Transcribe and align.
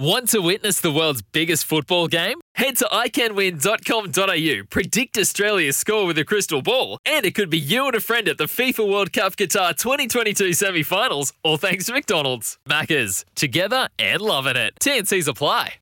Want 0.00 0.28
to 0.28 0.40
witness 0.40 0.80
the 0.80 0.92
world's 0.92 1.22
biggest 1.22 1.64
football 1.64 2.06
game? 2.06 2.40
Head 2.54 2.76
to 2.76 2.84
iCanWin.com.au, 2.84 4.66
predict 4.70 5.18
Australia's 5.18 5.76
score 5.76 6.06
with 6.06 6.16
a 6.18 6.24
crystal 6.24 6.62
ball, 6.62 7.00
and 7.04 7.26
it 7.26 7.34
could 7.34 7.50
be 7.50 7.58
you 7.58 7.84
and 7.86 7.96
a 7.96 8.00
friend 8.00 8.28
at 8.28 8.38
the 8.38 8.44
FIFA 8.44 8.88
World 8.88 9.12
Cup 9.12 9.34
Qatar 9.34 9.76
2022 9.76 10.52
semi 10.52 10.84
finals, 10.84 11.32
all 11.42 11.56
thanks 11.56 11.86
to 11.86 11.92
McDonald's. 11.94 12.58
Maccas, 12.68 13.24
together 13.34 13.88
and 13.98 14.20
loving 14.20 14.54
it. 14.54 14.74
TNC's 14.80 15.26
apply. 15.26 15.74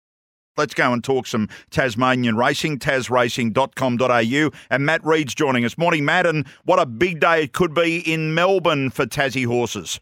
Let's 0.56 0.72
go 0.72 0.94
and 0.94 1.04
talk 1.04 1.26
some 1.26 1.50
Tasmanian 1.70 2.38
racing, 2.38 2.78
tasracing.com.au. 2.78 4.50
And 4.70 4.86
Matt 4.86 5.04
Reid's 5.04 5.34
joining 5.34 5.66
us. 5.66 5.76
Morning, 5.76 6.06
Matt. 6.06 6.24
And 6.24 6.46
what 6.64 6.78
a 6.78 6.86
big 6.86 7.20
day 7.20 7.42
it 7.42 7.52
could 7.52 7.74
be 7.74 7.98
in 7.98 8.32
Melbourne 8.32 8.88
for 8.88 9.04
Tassie 9.04 9.44
horses. 9.44 10.00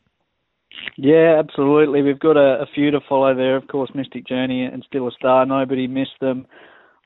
Yeah, 0.96 1.36
absolutely. 1.38 2.02
We've 2.02 2.18
got 2.18 2.36
a, 2.36 2.62
a 2.62 2.66
few 2.74 2.90
to 2.90 3.00
follow 3.08 3.34
there. 3.34 3.56
Of 3.56 3.68
course, 3.68 3.90
Mystic 3.94 4.26
Journey 4.26 4.64
and 4.64 4.84
Still 4.86 5.08
a 5.08 5.10
Star. 5.12 5.44
Nobody 5.44 5.86
missed 5.86 6.20
them 6.20 6.46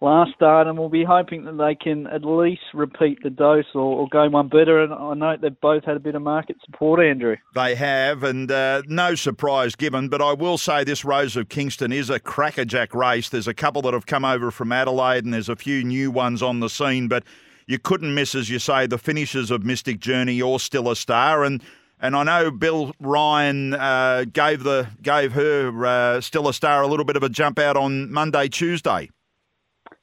last 0.00 0.32
start, 0.34 0.66
and 0.66 0.78
we'll 0.78 0.88
be 0.88 1.04
hoping 1.04 1.44
that 1.44 1.56
they 1.56 1.74
can 1.74 2.06
at 2.08 2.24
least 2.24 2.62
repeat 2.74 3.18
the 3.22 3.30
dose 3.30 3.64
or, 3.74 3.80
or 3.80 4.08
go 4.08 4.28
one 4.28 4.48
better. 4.48 4.82
And 4.82 4.92
I 4.92 5.14
note 5.14 5.40
they've 5.40 5.60
both 5.60 5.84
had 5.84 5.96
a 5.96 6.00
bit 6.00 6.14
of 6.14 6.22
market 6.22 6.56
support, 6.64 7.00
Andrew. 7.00 7.36
They 7.54 7.74
have, 7.74 8.22
and 8.22 8.50
uh, 8.50 8.82
no 8.86 9.14
surprise 9.14 9.74
given. 9.74 10.08
But 10.08 10.22
I 10.22 10.32
will 10.32 10.58
say 10.58 10.84
this 10.84 11.04
Rose 11.04 11.36
of 11.36 11.48
Kingston 11.48 11.92
is 11.92 12.10
a 12.10 12.20
crackerjack 12.20 12.94
race. 12.94 13.28
There's 13.28 13.48
a 13.48 13.54
couple 13.54 13.82
that 13.82 13.94
have 13.94 14.06
come 14.06 14.24
over 14.24 14.50
from 14.50 14.72
Adelaide, 14.72 15.24
and 15.24 15.34
there's 15.34 15.48
a 15.48 15.56
few 15.56 15.82
new 15.82 16.10
ones 16.10 16.42
on 16.42 16.60
the 16.60 16.68
scene. 16.68 17.08
But 17.08 17.24
you 17.66 17.78
couldn't 17.78 18.14
miss, 18.14 18.34
as 18.34 18.50
you 18.50 18.58
say, 18.58 18.86
the 18.86 18.98
finishes 18.98 19.50
of 19.50 19.64
Mystic 19.64 20.00
Journey 20.00 20.40
or 20.40 20.60
Still 20.60 20.90
a 20.90 20.96
Star, 20.96 21.44
and 21.44 21.62
and 22.00 22.16
I 22.16 22.22
know 22.22 22.50
Bill 22.50 22.92
Ryan 23.00 23.74
uh, 23.74 24.24
gave 24.32 24.62
the 24.62 24.88
gave 25.02 25.32
her 25.32 25.86
uh, 25.86 26.20
still 26.20 26.48
a 26.48 26.54
star 26.54 26.82
a 26.82 26.86
little 26.86 27.04
bit 27.04 27.16
of 27.16 27.22
a 27.22 27.28
jump 27.28 27.58
out 27.58 27.76
on 27.76 28.12
Monday, 28.12 28.48
Tuesday. 28.48 29.10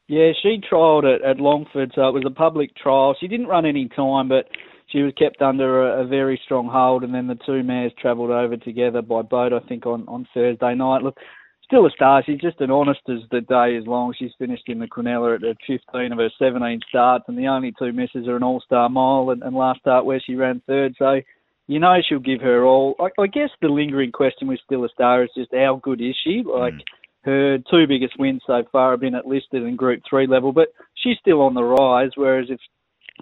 Yeah, 0.07 0.31
she 0.41 0.61
trialled 0.61 1.03
it 1.03 1.23
at 1.23 1.37
Longford, 1.37 1.91
so 1.95 2.07
it 2.07 2.13
was 2.13 2.25
a 2.27 2.31
public 2.31 2.75
trial. 2.75 3.15
She 3.19 3.27
didn't 3.27 3.47
run 3.47 3.65
any 3.65 3.89
time, 3.89 4.27
but 4.27 4.47
she 4.87 5.01
was 5.01 5.13
kept 5.17 5.41
under 5.41 5.81
a, 5.81 6.03
a 6.03 6.07
very 6.07 6.39
strong 6.43 6.67
hold, 6.67 7.03
and 7.03 7.13
then 7.13 7.27
the 7.27 7.39
two 7.45 7.63
mares 7.63 7.91
travelled 7.99 8.29
over 8.29 8.55
together 8.55 9.01
by 9.01 9.23
boat, 9.23 9.51
I 9.51 9.59
think, 9.67 9.87
on, 9.87 10.05
on 10.07 10.27
Thursday 10.31 10.75
night. 10.75 11.01
Look, 11.01 11.17
still 11.63 11.87
a 11.87 11.89
star. 11.89 12.23
She's 12.23 12.39
just 12.39 12.61
an 12.61 12.69
honest 12.69 13.01
as 13.09 13.21
the 13.31 13.41
day 13.41 13.75
is 13.75 13.87
long. 13.87 14.13
She's 14.17 14.31
finished 14.37 14.67
in 14.67 14.77
the 14.77 14.87
Quinella 14.87 15.37
at, 15.37 15.43
at 15.43 15.57
15 15.65 16.11
of 16.11 16.19
her 16.19 16.29
17 16.37 16.81
starts, 16.87 17.25
and 17.27 17.37
the 17.37 17.47
only 17.47 17.73
two 17.77 17.91
misses 17.91 18.27
are 18.27 18.35
an 18.35 18.43
All-Star 18.43 18.89
Mile 18.89 19.31
and, 19.31 19.41
and 19.41 19.55
last 19.55 19.79
start 19.79 20.05
where 20.05 20.21
she 20.23 20.35
ran 20.35 20.61
third. 20.67 20.95
So 20.99 21.19
you 21.67 21.79
know 21.79 21.95
she'll 22.07 22.19
give 22.19 22.41
her 22.41 22.63
all. 22.63 22.95
I, 22.99 23.21
I 23.21 23.27
guess 23.27 23.49
the 23.61 23.67
lingering 23.67 24.11
question 24.11 24.47
with 24.47 24.59
Still 24.65 24.85
a 24.85 24.89
Star 24.89 25.23
is 25.23 25.29
just 25.35 25.53
how 25.53 25.79
good 25.81 26.01
is 26.01 26.15
she? 26.23 26.43
Like 26.45 26.73
mm. 26.73 26.81
her 27.23 27.57
two 27.57 27.87
biggest 27.87 28.19
wins 28.19 28.41
so 28.45 28.63
far 28.71 28.91
have 28.91 28.99
been 28.99 29.15
at 29.15 29.25
listed 29.25 29.63
and 29.63 29.77
Group 29.77 30.01
Three 30.09 30.27
level, 30.27 30.51
but 30.51 30.69
she's 30.95 31.17
still 31.19 31.41
on 31.41 31.53
the 31.53 31.63
rise. 31.63 32.11
Whereas 32.15 32.47
if 32.49 32.59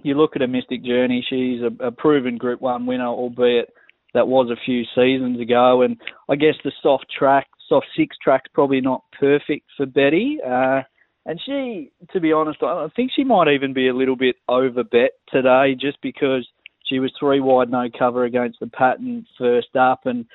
you 0.03 0.15
look 0.15 0.35
at 0.35 0.41
a 0.41 0.47
Mystic 0.47 0.83
Journey, 0.83 1.25
she's 1.29 1.61
a, 1.61 1.87
a 1.87 1.91
proven 1.91 2.37
Group 2.37 2.61
One 2.61 2.85
winner, 2.85 3.07
albeit 3.07 3.69
that 4.13 4.27
was 4.27 4.49
a 4.49 4.63
few 4.65 4.83
seasons 4.95 5.39
ago. 5.39 5.81
And 5.81 5.97
I 6.29 6.35
guess 6.35 6.55
the 6.63 6.71
soft 6.81 7.05
track, 7.17 7.47
soft 7.67 7.87
six 7.97 8.15
track's 8.21 8.49
probably 8.53 8.81
not 8.81 9.03
perfect 9.17 9.65
for 9.77 9.85
Betty. 9.85 10.37
Uh, 10.45 10.81
and 11.25 11.39
she, 11.45 11.91
to 12.11 12.19
be 12.19 12.33
honest, 12.33 12.61
I 12.61 12.87
think 12.95 13.11
she 13.15 13.23
might 13.23 13.47
even 13.53 13.73
be 13.73 13.87
a 13.87 13.95
little 13.95 14.17
bit 14.17 14.35
over 14.49 14.83
bet 14.83 15.11
today, 15.29 15.75
just 15.79 15.97
because 16.01 16.47
she 16.93 16.99
was 16.99 17.11
three 17.19 17.39
wide, 17.39 17.71
no 17.71 17.87
cover 17.97 18.25
against 18.25 18.59
the 18.59 18.67
pattern 18.67 19.25
first 19.37 19.75
up, 19.75 20.01
and 20.05 20.25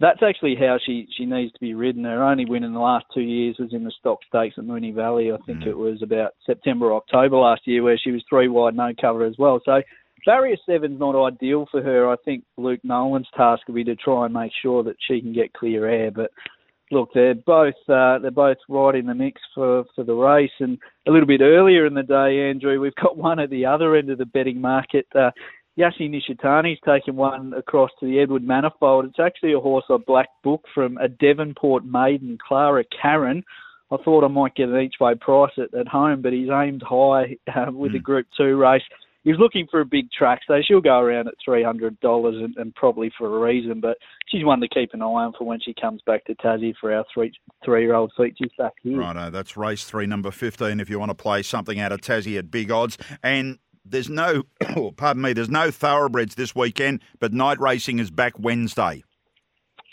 that's 0.00 0.22
actually 0.22 0.56
how 0.56 0.78
she, 0.84 1.06
she 1.16 1.26
needs 1.26 1.52
to 1.52 1.60
be 1.60 1.74
ridden. 1.74 2.04
Her 2.04 2.24
only 2.24 2.44
win 2.44 2.64
in 2.64 2.72
the 2.72 2.80
last 2.80 3.06
two 3.14 3.20
years 3.20 3.56
was 3.58 3.72
in 3.72 3.84
the 3.84 3.92
Stocks 3.98 4.26
Stakes 4.28 4.56
at 4.58 4.64
Moonee 4.64 4.94
Valley. 4.94 5.30
I 5.30 5.36
think 5.46 5.60
mm. 5.60 5.66
it 5.66 5.76
was 5.76 6.02
about 6.02 6.32
September, 6.44 6.92
October 6.92 7.36
last 7.36 7.62
year, 7.66 7.82
where 7.82 7.98
she 7.98 8.10
was 8.10 8.24
three 8.28 8.48
wide, 8.48 8.74
no 8.74 8.92
cover 9.00 9.24
as 9.24 9.36
well. 9.38 9.60
So 9.64 9.80
barrier 10.26 10.56
seven's 10.66 10.98
not 10.98 11.16
ideal 11.16 11.66
for 11.70 11.82
her. 11.82 12.10
I 12.10 12.16
think 12.24 12.44
Luke 12.56 12.80
Nolan's 12.82 13.28
task 13.36 13.62
will 13.68 13.76
be 13.76 13.84
to 13.84 13.96
try 13.96 14.24
and 14.24 14.34
make 14.34 14.52
sure 14.60 14.82
that 14.82 14.96
she 15.06 15.20
can 15.20 15.32
get 15.32 15.52
clear 15.52 15.88
air, 15.88 16.10
but 16.10 16.30
look, 16.90 17.10
they're 17.14 17.34
both 17.34 17.74
uh, 17.88 18.18
they're 18.18 18.30
both 18.30 18.56
right 18.68 18.94
in 18.94 19.06
the 19.06 19.14
mix 19.14 19.40
for, 19.54 19.84
for 19.94 20.04
the 20.04 20.14
race. 20.14 20.50
And 20.60 20.78
a 21.06 21.10
little 21.10 21.26
bit 21.26 21.40
earlier 21.40 21.86
in 21.86 21.94
the 21.94 22.02
day, 22.02 22.48
Andrew, 22.48 22.80
we've 22.80 22.94
got 22.94 23.16
one 23.16 23.38
at 23.38 23.50
the 23.50 23.66
other 23.66 23.96
end 23.96 24.10
of 24.10 24.18
the 24.18 24.26
betting 24.26 24.60
market. 24.60 25.06
Uh, 25.14 25.30
Yashi 25.78 26.10
Nishitani's 26.10 26.80
taken 26.84 27.14
one 27.14 27.54
across 27.54 27.90
to 28.00 28.06
the 28.06 28.18
Edward 28.18 28.42
Manifold. 28.42 29.04
It's 29.04 29.20
actually 29.20 29.52
a 29.52 29.60
horse 29.60 29.84
I 29.88 29.96
black 29.96 30.28
book 30.42 30.64
from 30.74 30.98
a 30.98 31.08
Devonport 31.08 31.84
maiden, 31.84 32.36
Clara 32.46 32.84
Karen. 33.00 33.44
I 33.92 33.96
thought 34.04 34.24
I 34.24 34.28
might 34.28 34.56
get 34.56 34.68
an 34.68 34.80
each 34.80 34.96
way 35.00 35.14
price 35.14 35.52
at, 35.56 35.72
at 35.78 35.86
home, 35.86 36.20
but 36.20 36.32
he's 36.32 36.50
aimed 36.50 36.82
high 36.82 37.36
uh, 37.54 37.70
with 37.70 37.90
mm. 37.90 37.94
the 37.94 38.00
Group 38.00 38.26
2 38.36 38.56
race. 38.56 38.82
He's 39.22 39.38
looking 39.38 39.66
for 39.70 39.80
a 39.80 39.84
big 39.84 40.10
track, 40.10 40.40
so 40.46 40.60
she'll 40.66 40.80
go 40.80 40.98
around 40.98 41.28
at 41.28 41.34
$300 41.46 41.98
and, 42.44 42.56
and 42.56 42.74
probably 42.74 43.12
for 43.16 43.26
a 43.26 43.40
reason, 43.40 43.80
but 43.80 43.98
she's 44.26 44.44
one 44.44 44.60
to 44.60 44.68
keep 44.68 44.94
an 44.94 45.02
eye 45.02 45.04
on 45.04 45.32
for 45.36 45.44
when 45.44 45.60
she 45.60 45.74
comes 45.74 46.00
back 46.06 46.24
to 46.26 46.34
Tassie 46.36 46.74
for 46.80 46.92
our 46.92 47.04
three, 47.12 47.32
three-year-old 47.64 48.12
features 48.16 48.50
back 48.56 48.72
here. 48.82 48.98
Righto, 48.98 49.30
that's 49.30 49.56
race 49.56 49.84
three, 49.84 50.06
number 50.06 50.30
15, 50.30 50.80
if 50.80 50.88
you 50.88 50.98
want 50.98 51.10
to 51.10 51.14
play 51.14 51.42
something 51.42 51.78
out 51.78 51.92
of 51.92 52.00
Tassie 52.00 52.38
at 52.38 52.50
big 52.50 52.70
odds. 52.70 52.96
And 53.22 53.58
there's 53.90 54.08
no, 54.08 54.44
oh, 54.76 54.92
pardon 54.92 55.22
me, 55.22 55.32
there's 55.32 55.50
no 55.50 55.70
thoroughbreds 55.70 56.34
this 56.34 56.54
weekend, 56.54 57.02
but 57.18 57.32
night 57.32 57.60
racing 57.60 57.98
is 57.98 58.10
back 58.10 58.38
Wednesday. 58.38 59.02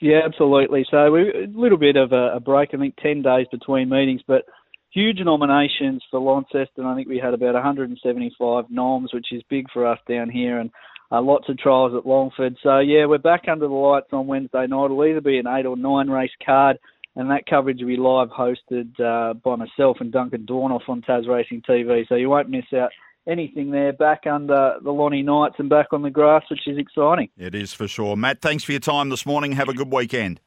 Yeah, 0.01 0.21
absolutely. 0.25 0.85
So 0.91 1.11
we 1.11 1.29
a 1.29 1.47
little 1.47 1.77
bit 1.77 1.95
of 1.95 2.11
a, 2.11 2.35
a 2.35 2.39
break. 2.39 2.73
I 2.73 2.77
think 2.77 2.95
ten 3.01 3.21
days 3.21 3.47
between 3.49 3.89
meetings, 3.89 4.21
but 4.27 4.43
huge 4.91 5.19
nominations 5.19 6.03
for 6.11 6.19
Launceston. 6.19 6.85
I 6.85 6.95
think 6.95 7.07
we 7.07 7.19
had 7.19 7.33
about 7.33 7.53
175 7.53 8.65
noms, 8.69 9.13
which 9.13 9.27
is 9.31 9.43
big 9.49 9.67
for 9.71 9.85
us 9.85 9.99
down 10.07 10.29
here, 10.29 10.59
and 10.59 10.69
uh, 11.11 11.21
lots 11.21 11.49
of 11.49 11.57
trials 11.57 11.93
at 11.95 12.05
Longford. 12.05 12.57
So 12.63 12.79
yeah, 12.79 13.05
we're 13.05 13.17
back 13.19 13.43
under 13.49 13.67
the 13.67 13.73
lights 13.73 14.07
on 14.11 14.27
Wednesday 14.27 14.65
night. 14.67 14.85
It'll 14.85 15.05
either 15.05 15.21
be 15.21 15.37
an 15.37 15.47
eight 15.47 15.65
or 15.65 15.77
nine 15.77 16.09
race 16.09 16.31
card, 16.45 16.77
and 17.15 17.29
that 17.29 17.45
coverage 17.49 17.79
will 17.79 17.87
be 17.87 17.97
live 17.97 18.29
hosted 18.29 18.99
uh, 18.99 19.33
by 19.35 19.55
myself 19.55 19.97
and 19.99 20.11
Duncan 20.11 20.45
Dornoff 20.45 20.89
on 20.89 21.01
Tas 21.01 21.27
Racing 21.27 21.61
TV. 21.67 22.07
So 22.07 22.15
you 22.15 22.29
won't 22.29 22.49
miss 22.49 22.65
out 22.73 22.89
anything 23.27 23.71
there 23.71 23.93
back 23.93 24.23
under 24.25 24.75
the 24.83 24.91
Lonnie 24.91 25.23
Knights 25.23 25.55
and 25.57 25.69
back 25.69 25.87
on 25.91 26.01
the 26.01 26.09
grass, 26.09 26.43
which 26.49 26.67
is 26.67 26.77
exciting. 26.77 27.29
It 27.37 27.55
is 27.55 27.73
for 27.73 27.87
sure. 27.87 28.15
Matt, 28.15 28.41
thanks 28.41 28.63
for 28.63 28.71
your 28.71 28.79
time 28.79 29.09
this 29.09 29.25
morning. 29.25 29.53
Have 29.53 29.69
a 29.69 29.73
good 29.73 29.91
weekend. 29.91 30.39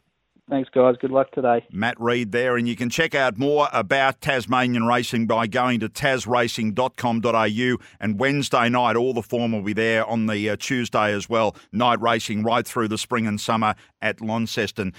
Thanks, 0.48 0.70
guys. 0.70 0.94
Good 0.98 1.10
luck 1.10 1.30
today. 1.32 1.66
Matt 1.70 2.00
Reid 2.00 2.32
there, 2.32 2.56
and 2.56 2.66
you 2.66 2.74
can 2.74 2.88
check 2.88 3.14
out 3.14 3.36
more 3.36 3.68
about 3.70 4.22
Tasmanian 4.22 4.86
racing 4.86 5.26
by 5.26 5.46
going 5.46 5.80
to 5.80 5.90
tasracing.com.au. 5.90 7.84
And 8.00 8.18
Wednesday 8.18 8.68
night, 8.70 8.96
all 8.96 9.12
the 9.12 9.22
form 9.22 9.52
will 9.52 9.62
be 9.62 9.74
there 9.74 10.06
on 10.06 10.26
the 10.26 10.48
uh, 10.48 10.56
Tuesday 10.56 11.12
as 11.12 11.28
well. 11.28 11.54
Night 11.70 12.00
racing 12.00 12.44
right 12.44 12.66
through 12.66 12.88
the 12.88 12.96
spring 12.96 13.26
and 13.26 13.38
summer 13.38 13.74
at 14.00 14.22
Launceston. 14.22 14.94